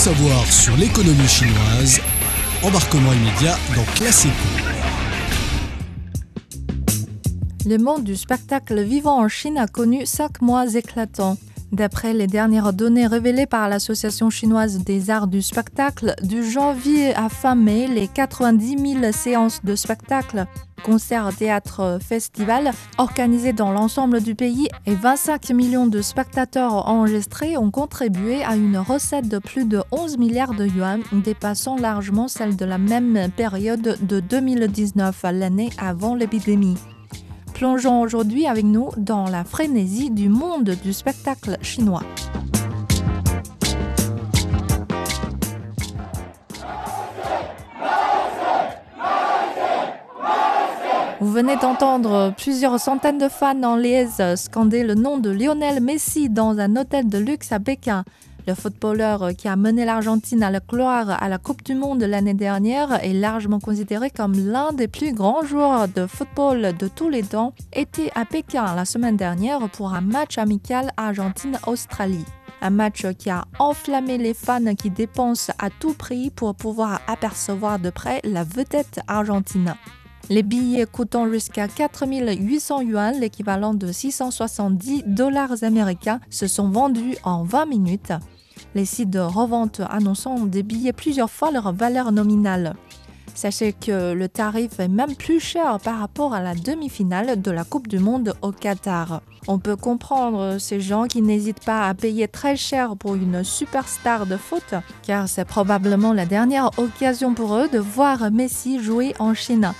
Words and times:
savoir 0.00 0.50
sur 0.50 0.74
l'économie 0.78 1.28
chinoise, 1.28 2.00
embarquement 2.62 3.12
immédiat 3.12 3.54
dans 3.76 3.84
Classico. 3.96 4.32
Le 7.66 7.76
monde 7.76 8.04
du 8.04 8.16
spectacle 8.16 8.80
vivant 8.82 9.18
en 9.22 9.28
Chine 9.28 9.58
a 9.58 9.66
connu 9.66 10.06
cinq 10.06 10.40
mois 10.40 10.74
éclatants. 10.74 11.36
D'après 11.72 12.14
les 12.14 12.26
dernières 12.26 12.72
données 12.72 13.06
révélées 13.06 13.46
par 13.46 13.68
l'Association 13.68 14.28
chinoise 14.28 14.78
des 14.78 15.08
arts 15.08 15.28
du 15.28 15.40
spectacle, 15.40 16.16
du 16.22 16.48
janvier 16.48 17.14
à 17.14 17.28
fin 17.28 17.54
mai, 17.54 17.86
les 17.86 18.08
90 18.08 18.98
000 19.00 19.12
séances 19.12 19.64
de 19.64 19.76
spectacle, 19.76 20.46
concerts, 20.82 21.30
théâtres, 21.36 21.98
festivals 22.02 22.72
organisés 22.98 23.52
dans 23.52 23.70
l'ensemble 23.70 24.20
du 24.20 24.34
pays 24.34 24.68
et 24.86 24.96
25 24.96 25.50
millions 25.50 25.86
de 25.86 26.02
spectateurs 26.02 26.88
enregistrés 26.88 27.56
ont 27.56 27.70
contribué 27.70 28.42
à 28.42 28.56
une 28.56 28.78
recette 28.78 29.28
de 29.28 29.38
plus 29.38 29.64
de 29.64 29.80
11 29.92 30.18
milliards 30.18 30.54
de 30.54 30.66
yuan, 30.66 31.02
dépassant 31.12 31.76
largement 31.76 32.26
celle 32.26 32.56
de 32.56 32.64
la 32.64 32.78
même 32.78 33.30
période 33.36 33.96
de 34.00 34.18
2019, 34.18 35.22
l'année 35.32 35.70
avant 35.78 36.16
l'épidémie. 36.16 36.78
Plongeons 37.60 38.00
aujourd'hui 38.00 38.46
avec 38.46 38.64
nous 38.64 38.88
dans 38.96 39.28
la 39.28 39.44
frénésie 39.44 40.10
du 40.10 40.30
monde 40.30 40.70
du 40.82 40.94
spectacle 40.94 41.58
chinois. 41.60 42.00
Vous 51.20 51.30
venez 51.30 51.56
d'entendre 51.56 52.32
plusieurs 52.38 52.80
centaines 52.80 53.18
de 53.18 53.28
fans 53.28 53.62
en 53.62 53.76
liesse 53.76 54.22
scander 54.36 54.82
le 54.82 54.94
nom 54.94 55.18
de 55.18 55.28
Lionel 55.28 55.82
Messi 55.82 56.30
dans 56.30 56.58
un 56.60 56.76
hôtel 56.76 57.10
de 57.10 57.18
luxe 57.18 57.52
à 57.52 57.60
Pékin. 57.60 58.04
Le 58.46 58.54
footballeur 58.54 59.30
qui 59.36 59.48
a 59.48 59.56
mené 59.56 59.84
l'Argentine 59.84 60.42
à 60.42 60.50
la 60.50 60.60
gloire 60.60 61.22
à 61.22 61.28
la 61.28 61.38
Coupe 61.38 61.62
du 61.62 61.74
Monde 61.74 62.02
l'année 62.02 62.34
dernière 62.34 63.04
est 63.04 63.12
largement 63.12 63.60
considéré 63.60 64.10
comme 64.10 64.34
l'un 64.34 64.72
des 64.72 64.88
plus 64.88 65.12
grands 65.12 65.44
joueurs 65.44 65.88
de 65.88 66.06
football 66.06 66.74
de 66.76 66.88
tous 66.88 67.08
les 67.08 67.22
temps, 67.22 67.52
était 67.72 68.10
à 68.14 68.24
Pékin 68.24 68.74
la 68.74 68.84
semaine 68.84 69.16
dernière 69.16 69.68
pour 69.70 69.94
un 69.94 70.00
match 70.00 70.38
amical 70.38 70.90
Argentine-Australie. 70.96 72.24
Un 72.62 72.70
match 72.70 73.06
qui 73.18 73.30
a 73.30 73.44
enflammé 73.58 74.18
les 74.18 74.34
fans 74.34 74.74
qui 74.74 74.90
dépensent 74.90 75.52
à 75.58 75.70
tout 75.70 75.94
prix 75.94 76.30
pour 76.30 76.54
pouvoir 76.54 77.00
apercevoir 77.06 77.78
de 77.78 77.90
près 77.90 78.20
la 78.24 78.44
vedette 78.44 79.00
argentine. 79.06 79.74
Les 80.30 80.44
billets 80.44 80.86
coûtant 80.86 81.28
jusqu'à 81.28 81.66
4800 81.66 82.82
yuan, 82.82 83.18
l'équivalent 83.18 83.74
de 83.74 83.90
670 83.90 85.02
dollars 85.04 85.64
américains, 85.64 86.20
se 86.30 86.46
sont 86.46 86.68
vendus 86.68 87.16
en 87.24 87.42
20 87.42 87.66
minutes. 87.66 88.12
Les 88.76 88.84
sites 88.84 89.10
de 89.10 89.18
revente 89.18 89.80
annonçant 89.90 90.38
des 90.46 90.62
billets 90.62 90.92
plusieurs 90.92 91.30
fois 91.30 91.50
leur 91.50 91.72
valeur 91.72 92.12
nominale. 92.12 92.76
Sachez 93.34 93.72
que 93.72 94.12
le 94.12 94.28
tarif 94.28 94.78
est 94.78 94.86
même 94.86 95.16
plus 95.16 95.40
cher 95.40 95.78
par 95.82 95.98
rapport 95.98 96.32
à 96.32 96.40
la 96.40 96.54
demi-finale 96.54 97.42
de 97.42 97.50
la 97.50 97.64
Coupe 97.64 97.88
du 97.88 97.98
Monde 97.98 98.34
au 98.40 98.52
Qatar. 98.52 99.22
On 99.48 99.58
peut 99.58 99.76
comprendre 99.76 100.58
ces 100.58 100.80
gens 100.80 101.06
qui 101.06 101.22
n'hésitent 101.22 101.64
pas 101.64 101.88
à 101.88 101.94
payer 101.94 102.28
très 102.28 102.54
cher 102.54 102.96
pour 102.96 103.16
une 103.16 103.42
superstar 103.42 104.26
de 104.26 104.36
foot, 104.36 104.74
car 105.02 105.28
c'est 105.28 105.44
probablement 105.44 106.12
la 106.12 106.26
dernière 106.26 106.70
occasion 106.78 107.34
pour 107.34 107.56
eux 107.56 107.68
de 107.68 107.80
voir 107.80 108.30
Messi 108.30 108.80
jouer 108.80 109.12
en 109.18 109.34
Chine. 109.34 109.72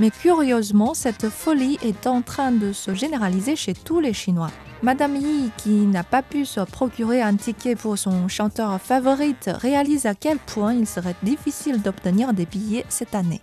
Mais 0.00 0.10
curieusement, 0.10 0.94
cette 0.94 1.28
folie 1.28 1.78
est 1.82 2.06
en 2.06 2.22
train 2.22 2.52
de 2.52 2.72
se 2.72 2.94
généraliser 2.94 3.56
chez 3.56 3.74
tous 3.74 3.98
les 3.98 4.12
Chinois. 4.12 4.50
Madame 4.82 5.16
Yi, 5.16 5.50
qui 5.56 5.70
n'a 5.70 6.04
pas 6.04 6.22
pu 6.22 6.44
se 6.44 6.60
procurer 6.60 7.20
un 7.20 7.34
ticket 7.34 7.74
pour 7.74 7.98
son 7.98 8.28
chanteur 8.28 8.80
favorite, 8.80 9.50
réalise 9.52 10.06
à 10.06 10.14
quel 10.14 10.38
point 10.38 10.72
il 10.72 10.86
serait 10.86 11.16
difficile 11.24 11.82
d'obtenir 11.82 12.32
des 12.32 12.46
billets 12.46 12.84
cette 12.88 13.16
année. 13.16 13.40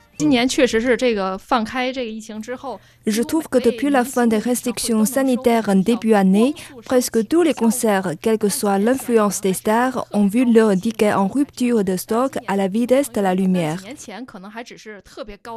Je 3.07 3.21
trouve 3.21 3.47
que 3.49 3.57
depuis 3.57 3.89
la 3.89 4.05
fin 4.05 4.27
des 4.27 4.37
restrictions 4.37 5.05
sanitaires 5.05 5.67
en 5.67 5.75
début 5.75 6.13
année, 6.13 6.53
presque 6.85 7.27
tous 7.27 7.41
les 7.41 7.53
concerts, 7.53 8.13
quelle 8.21 8.37
que 8.37 8.49
soit 8.49 8.79
l'influence 8.79 9.41
des 9.41 9.53
stars, 9.53 10.05
ont 10.13 10.27
vu 10.27 10.51
leur 10.51 10.75
ticket 10.75 11.13
en 11.13 11.27
rupture 11.27 11.83
de 11.83 11.97
stock 11.97 12.37
à 12.47 12.55
la 12.55 12.67
vitesse 12.67 13.11
de 13.11 13.21
la 13.21 13.35
lumière. 13.35 13.81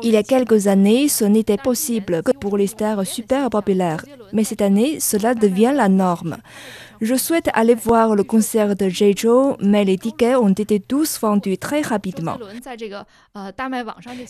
Il 0.02 0.10
y 0.10 0.16
a 0.16 0.22
quelques 0.22 0.66
années, 0.66 1.08
ce 1.08 1.24
n'était 1.24 1.56
possible 1.56 2.22
que 2.22 2.32
pour 2.32 2.56
les 2.56 2.66
stars 2.66 3.06
super 3.06 3.50
populaires, 3.50 4.04
mais 4.32 4.44
cette 4.44 4.62
année, 4.62 4.98
cela 5.00 5.34
devient 5.34 5.72
la 5.74 5.88
norme. 5.88 6.38
Je 7.00 7.14
souhaite 7.14 7.48
aller 7.54 7.74
voir 7.74 8.16
le 8.16 8.24
concert 8.24 8.74
de 8.74 8.88
Jeju, 8.88 9.54
mais 9.60 9.84
les 9.84 9.98
tickets 9.98 10.36
ont 10.36 10.52
été 10.52 10.80
tous 10.80 11.20
vendus 11.20 11.58
très 11.58 11.80
rapidement. 11.80 12.38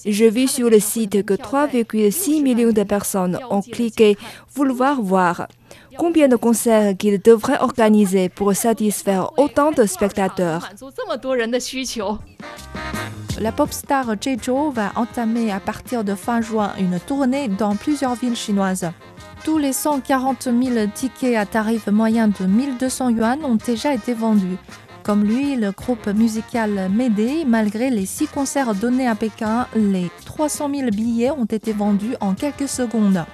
Je 0.05 0.25
vis 0.25 0.49
sur 0.49 0.69
le 0.69 0.81
site 0.81 1.25
que 1.25 1.35
3,6 1.35 2.43
millions 2.43 2.73
de 2.73 2.83
personnes 2.83 3.39
ont 3.51 3.63
cliqué 3.63 4.17
vouloir 4.55 5.01
voir. 5.01 5.49
Combien 5.97 6.29
de 6.29 6.37
concerts 6.37 6.97
qu'il 6.97 7.21
devrait 7.21 7.59
organiser 7.61 8.29
pour 8.29 8.55
satisfaire 8.55 9.31
autant 9.39 9.73
de 9.73 9.85
spectateurs? 9.85 10.69
La 13.41 13.53
pop 13.53 13.73
star 13.73 14.21
Jeju 14.21 14.73
va 14.73 14.91
entamer 14.97 15.53
à 15.53 15.61
partir 15.61 16.03
de 16.03 16.17
fin 16.17 16.41
juin 16.41 16.73
une 16.81 16.99
tournée 16.99 17.47
dans 17.47 17.77
plusieurs 17.77 18.17
villes 18.17 18.35
chinoises. 18.35 18.91
Tous 19.45 19.59
les 19.59 19.73
140 19.73 20.43
000 20.43 20.87
tickets 20.93 21.37
à 21.37 21.47
tarif 21.47 21.87
moyen 21.87 22.27
de 22.27 22.45
1200 22.45 23.11
yuan 23.11 23.45
ont 23.45 23.55
déjà 23.55 23.95
été 23.95 24.13
vendus. 24.13 24.57
Comme 25.05 25.23
lui, 25.23 25.55
le 25.55 25.71
groupe 25.71 26.09
musical 26.09 26.91
Médée, 26.91 27.45
malgré 27.47 27.91
les 27.91 28.07
six 28.07 28.27
concerts 28.27 28.75
donnés 28.75 29.07
à 29.07 29.15
Pékin, 29.15 29.69
les 29.77 30.11
300 30.25 30.69
000 30.75 30.91
billets 30.91 31.31
ont 31.31 31.45
été 31.45 31.73
vendus 31.73 32.17
en 32.21 32.35
quelques 32.35 32.69
secondes. 32.69 33.25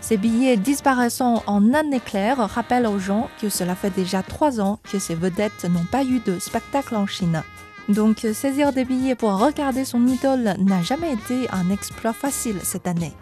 Ces 0.00 0.16
billets 0.16 0.56
disparaissant 0.56 1.44
en 1.46 1.72
un 1.72 1.92
éclair 1.92 2.38
rappellent 2.38 2.86
aux 2.88 2.98
gens 2.98 3.28
que 3.40 3.48
cela 3.48 3.76
fait 3.76 3.90
déjà 3.90 4.24
trois 4.24 4.60
ans 4.60 4.80
que 4.90 4.98
ces 4.98 5.14
vedettes 5.14 5.64
n'ont 5.70 5.86
pas 5.90 6.02
eu 6.02 6.18
de 6.18 6.40
spectacle 6.40 6.96
en 6.96 7.06
Chine. 7.06 7.42
Donc 7.88 8.26
saisir 8.34 8.72
des 8.72 8.84
billets 8.84 9.14
pour 9.14 9.38
regarder 9.38 9.84
son 9.84 10.06
idole 10.06 10.54
n'a 10.58 10.82
jamais 10.82 11.12
été 11.12 11.48
un 11.50 11.70
exploit 11.70 12.12
facile 12.12 12.56
cette 12.62 12.86
année. 12.86 13.12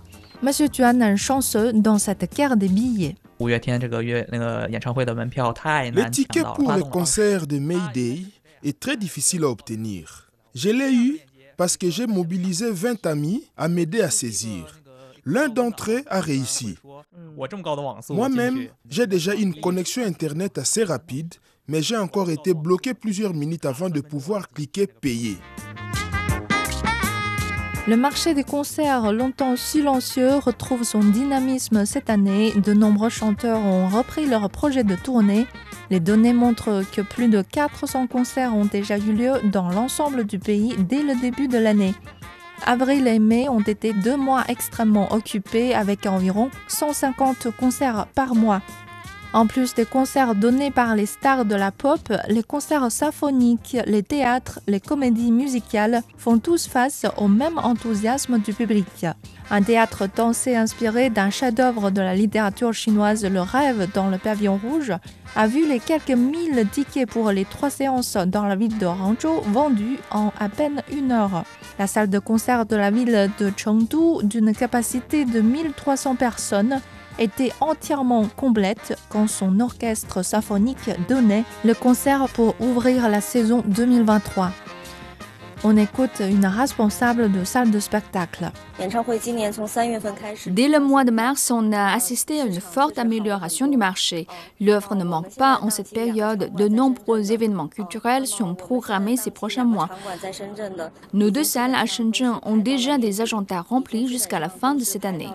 Monsieur 0.42 0.68
Tuan 0.68 1.02
est 1.02 1.16
chanceux 1.16 1.72
dans 1.72 1.98
cette 1.98 2.34
guerre 2.34 2.56
des 2.56 2.68
billets. 2.68 3.16
Les 3.40 3.60
tickets 6.10 6.46
pour 6.54 6.72
le 6.72 6.82
concert 6.84 7.46
de 7.46 7.58
Mayday 7.58 8.22
est 8.62 8.80
très 8.80 8.96
difficile 8.96 9.44
à 9.44 9.48
obtenir. 9.48 10.30
Je 10.54 10.70
l'ai 10.70 10.92
eu 10.92 11.18
parce 11.56 11.76
que 11.76 11.90
j'ai 11.90 12.06
mobilisé 12.06 12.70
20 12.70 13.04
amis 13.06 13.44
à 13.56 13.68
m'aider 13.68 14.00
à 14.00 14.10
saisir. 14.10 14.80
L'un 15.26 15.48
d'entre 15.48 15.90
eux 15.90 16.02
a 16.08 16.20
réussi. 16.20 16.76
Moi-même, 18.10 18.68
j'ai 18.88 19.06
déjà 19.06 19.34
une 19.34 19.58
connexion 19.60 20.04
Internet 20.04 20.58
assez 20.58 20.84
rapide, 20.84 21.34
mais 21.68 21.82
j'ai 21.82 21.96
encore 21.96 22.30
été 22.30 22.54
bloqué 22.54 22.94
plusieurs 22.94 23.34
minutes 23.34 23.64
avant 23.64 23.88
de 23.88 24.00
pouvoir 24.00 24.48
cliquer 24.48 24.86
payer. 24.86 25.36
Le 27.86 27.96
marché 27.96 28.32
des 28.32 28.44
concerts, 28.44 29.12
longtemps 29.12 29.56
silencieux, 29.56 30.36
retrouve 30.36 30.84
son 30.84 31.00
dynamisme 31.00 31.84
cette 31.84 32.08
année. 32.08 32.52
De 32.52 32.72
nombreux 32.72 33.10
chanteurs 33.10 33.60
ont 33.60 33.88
repris 33.88 34.26
leur 34.26 34.48
projet 34.48 34.84
de 34.84 34.94
tournée. 34.94 35.46
Les 35.90 36.00
données 36.00 36.32
montrent 36.32 36.82
que 36.92 37.02
plus 37.02 37.28
de 37.28 37.42
400 37.42 38.06
concerts 38.06 38.56
ont 38.56 38.64
déjà 38.64 38.96
eu 38.96 39.12
lieu 39.12 39.32
dans 39.52 39.68
l'ensemble 39.68 40.24
du 40.24 40.38
pays 40.38 40.74
dès 40.78 41.02
le 41.02 41.20
début 41.20 41.46
de 41.46 41.58
l'année. 41.58 41.94
Avril 42.64 43.06
et 43.06 43.18
mai 43.18 43.50
ont 43.50 43.60
été 43.60 43.92
deux 43.92 44.16
mois 44.16 44.44
extrêmement 44.48 45.12
occupés 45.12 45.74
avec 45.74 46.06
environ 46.06 46.50
150 46.68 47.48
concerts 47.54 48.06
par 48.14 48.34
mois. 48.34 48.62
En 49.34 49.48
plus 49.48 49.74
des 49.74 49.84
concerts 49.84 50.36
donnés 50.36 50.70
par 50.70 50.94
les 50.94 51.06
stars 51.06 51.44
de 51.44 51.56
la 51.56 51.72
pop, 51.72 52.12
les 52.28 52.44
concerts 52.44 52.92
symphoniques, 52.92 53.76
les 53.84 54.04
théâtres, 54.04 54.60
les 54.68 54.78
comédies 54.78 55.32
musicales 55.32 56.02
font 56.16 56.38
tous 56.38 56.68
face 56.68 57.04
au 57.16 57.26
même 57.26 57.58
enthousiasme 57.58 58.38
du 58.38 58.52
public. 58.52 59.06
Un 59.50 59.62
théâtre 59.62 60.04
dansé 60.14 60.54
inspiré 60.54 61.10
d'un 61.10 61.30
chef-d'œuvre 61.30 61.90
de 61.90 62.00
la 62.00 62.14
littérature 62.14 62.72
chinoise, 62.72 63.24
Le 63.24 63.40
Rêve 63.40 63.88
dans 63.92 64.08
le 64.08 64.18
pavillon 64.18 64.56
rouge, 64.56 64.92
a 65.34 65.48
vu 65.48 65.66
les 65.66 65.80
quelques 65.80 66.10
mille 66.10 66.64
tickets 66.70 67.10
pour 67.10 67.32
les 67.32 67.44
trois 67.44 67.70
séances 67.70 68.16
dans 68.16 68.46
la 68.46 68.54
ville 68.54 68.78
de 68.78 68.86
Hangzhou 68.86 69.40
vendus 69.48 69.98
en 70.12 70.32
à 70.38 70.48
peine 70.48 70.82
une 70.96 71.10
heure. 71.10 71.42
La 71.80 71.88
salle 71.88 72.08
de 72.08 72.20
concert 72.20 72.66
de 72.66 72.76
la 72.76 72.92
ville 72.92 73.28
de 73.40 73.52
Chengdu, 73.56 74.22
d'une 74.22 74.54
capacité 74.54 75.24
de 75.24 75.40
1300 75.40 76.14
personnes, 76.14 76.80
était 77.18 77.52
entièrement 77.60 78.26
complète 78.36 78.98
quand 79.08 79.28
son 79.28 79.60
orchestre 79.60 80.22
symphonique 80.22 80.90
donnait 81.08 81.44
le 81.64 81.74
concert 81.74 82.28
pour 82.28 82.54
ouvrir 82.60 83.08
la 83.08 83.20
saison 83.20 83.62
2023. 83.66 84.50
On 85.66 85.78
écoute 85.78 86.20
une 86.20 86.44
responsable 86.44 87.32
de 87.32 87.42
salle 87.42 87.70
de 87.70 87.80
spectacle. 87.80 88.50
Dès 90.46 90.68
le 90.68 90.78
mois 90.78 91.04
de 91.04 91.10
mars, 91.10 91.50
on 91.50 91.72
a 91.72 91.94
assisté 91.94 92.42
à 92.42 92.44
une 92.44 92.60
forte 92.60 92.98
amélioration 92.98 93.66
du 93.66 93.78
marché. 93.78 94.26
L'œuvre 94.60 94.94
ne 94.94 95.04
manque 95.04 95.34
pas 95.36 95.60
en 95.62 95.70
cette 95.70 95.90
période. 95.90 96.54
De 96.54 96.68
nombreux 96.68 97.32
événements 97.32 97.68
culturels 97.68 98.26
sont 98.26 98.54
programmés 98.54 99.16
ces 99.16 99.30
prochains 99.30 99.64
mois. 99.64 99.88
Nos 101.14 101.30
deux 101.30 101.44
salles 101.44 101.74
à 101.74 101.86
Shenzhen 101.86 102.34
ont 102.42 102.58
déjà 102.58 102.98
des 102.98 103.22
agendas 103.22 103.62
remplis 103.62 104.06
jusqu'à 104.06 104.40
la 104.40 104.50
fin 104.50 104.74
de 104.74 104.84
cette 104.84 105.06
année. 105.06 105.30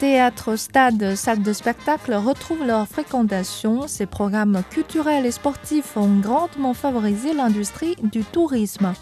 Théâtre, 0.00 0.56
stade, 0.56 1.14
salle 1.14 1.42
de 1.42 1.52
spectacle 1.52 2.14
retrouvent 2.14 2.66
leur 2.66 2.88
fréquentation. 2.88 3.86
Ces 3.86 4.06
programmes 4.06 4.62
culturels 4.70 5.26
et 5.26 5.30
sportifs 5.30 5.94
ont 5.94 6.20
grandement 6.20 6.72
favorisé 6.72 7.34
l'industrie 7.34 7.96
du 8.02 8.24
tourisme. 8.24 8.94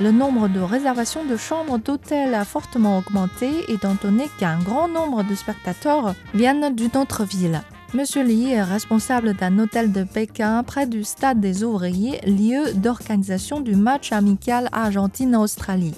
Le 0.00 0.12
nombre 0.12 0.48
de 0.48 0.60
réservations 0.60 1.26
de 1.26 1.36
chambres 1.36 1.76
d'hôtel 1.76 2.32
a 2.32 2.46
fortement 2.46 2.96
augmenté, 2.96 3.50
étant 3.68 3.98
donné 4.02 4.30
qu'un 4.40 4.58
grand 4.58 4.88
nombre 4.88 5.24
de 5.24 5.34
spectateurs 5.34 6.14
viennent 6.32 6.74
d'une 6.74 6.96
autre 6.96 7.24
ville. 7.24 7.60
Monsieur 7.92 8.22
Li 8.22 8.52
est 8.52 8.62
responsable 8.62 9.34
d'un 9.34 9.58
hôtel 9.58 9.92
de 9.92 10.04
Pékin 10.04 10.62
près 10.62 10.86
du 10.86 11.04
stade 11.04 11.38
des 11.38 11.64
ouvriers, 11.64 12.18
lieu 12.22 12.72
d'organisation 12.72 13.60
du 13.60 13.76
match 13.76 14.10
amical 14.10 14.70
Argentine-Australie. 14.72 15.94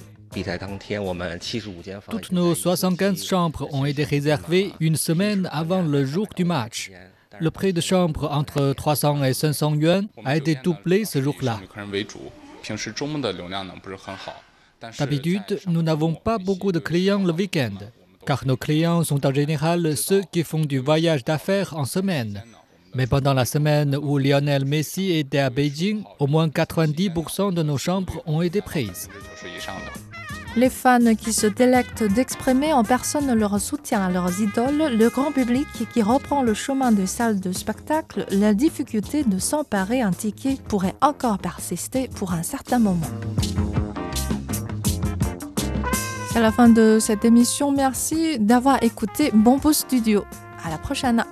Toutes 2.11 2.33
nos 2.33 2.55
75 2.55 3.25
chambres 3.25 3.69
ont 3.73 3.85
été 3.85 4.05
réservées 4.05 4.73
une 4.81 4.97
semaine 4.97 5.49
avant 5.53 5.83
le 5.83 6.05
jour 6.05 6.27
du 6.37 6.45
match. 6.45 6.91
Le 7.41 7.51
prix 7.51 7.73
de 7.73 7.81
chambre 7.81 8.31
entre 8.33 8.73
300 8.73 9.25
et 9.25 9.35
500 9.35 9.75
yuan 9.75 10.09
a 10.25 10.37
été 10.37 10.57
doublé 10.57 11.05
ce 11.05 11.23
jour-là. 11.23 11.61
D'habitude, 14.99 15.61
nous 15.67 15.83
n'avons 15.83 16.15
pas 16.15 16.39
beaucoup 16.39 16.73
de 16.73 16.79
clients 16.79 17.23
le 17.23 17.33
week-end, 17.33 17.79
car 18.27 18.47
nos 18.47 18.57
clients 18.57 19.03
sont 19.05 19.25
en 19.27 19.33
général 19.33 19.97
ceux 19.97 20.23
qui 20.33 20.45
font 20.45 20.65
du 20.65 20.79
voyage 20.79 21.25
d'affaires 21.25 21.77
en 21.77 21.85
semaine. 21.85 22.43
Mais 22.95 23.07
pendant 23.07 23.35
la 23.35 23.45
semaine 23.45 23.97
où 23.97 24.19
Lionel 24.19 24.65
Messi 24.65 25.13
était 25.13 25.39
à 25.39 25.51
Beijing, 25.51 26.03
au 26.19 26.27
moins 26.27 26.49
90% 26.49 27.53
de 27.53 27.63
nos 27.63 27.77
chambres 27.79 28.23
ont 28.27 28.41
été 28.41 28.63
prises. 28.63 29.09
Les 30.57 30.71
fans 30.71 31.15
qui 31.15 31.33
se 31.33 31.47
délectent 31.47 32.03
d'exprimer 32.03 32.73
en 32.73 32.83
personne 32.83 33.33
leur 33.33 33.61
soutien 33.61 34.03
à 34.03 34.11
leurs 34.11 34.41
idoles, 34.41 34.97
le 34.97 35.09
grand 35.09 35.31
public 35.31 35.69
qui 35.93 36.03
reprend 36.03 36.43
le 36.43 36.55
chemin 36.55 36.91
des 36.91 37.07
salles 37.07 37.39
de 37.39 37.53
spectacle, 37.53 38.27
la 38.31 38.55
difficulté 38.55 39.23
de 39.23 39.39
s'emparer 39.39 40.03
un 40.03 40.11
ticket 40.11 40.57
pourrait 40.69 40.95
encore 41.01 41.39
persister 41.39 42.09
pour 42.17 42.33
un 42.33 42.43
certain 42.43 42.79
moment. 42.79 43.07
C'est 46.33 46.41
la 46.41 46.53
fin 46.53 46.69
de 46.69 46.99
cette 47.01 47.25
émission. 47.25 47.73
Merci 47.73 48.39
d'avoir 48.39 48.83
écouté 48.83 49.31
Bombo 49.33 49.73
Studio. 49.73 50.25
À 50.65 50.71
la 50.71 50.79
prochaine. 50.79 51.25